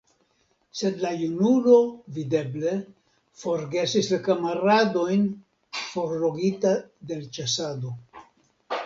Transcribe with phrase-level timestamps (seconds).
[0.77, 1.75] Sed la junulo,
[2.15, 2.73] videble,
[3.41, 5.29] forgesis la kamaradojn,
[5.91, 6.73] forlogita
[7.13, 7.95] de l' ĉasado.